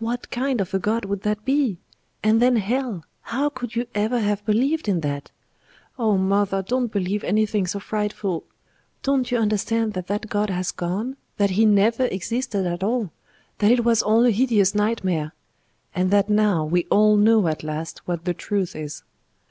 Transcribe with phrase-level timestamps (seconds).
[0.00, 1.78] What kind of a God would that be!
[2.22, 5.30] And then Hell; how could you ever have believed in that?...
[5.98, 6.18] Oh!
[6.18, 8.44] mother, don't believe anything so frightful....
[9.02, 13.12] Don't you understand that that God has gone that He never existed at all
[13.60, 15.32] that it was all a hideous nightmare;
[15.94, 19.04] and that now we all know at last what the truth is....